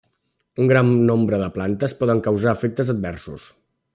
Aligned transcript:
Un 0.63 0.69
gran 0.71 0.87
nombre 1.09 1.41
de 1.43 1.51
plantes 1.59 1.95
poden 2.01 2.23
causar 2.29 2.57
efectes 2.61 2.93
adversos. 2.97 3.49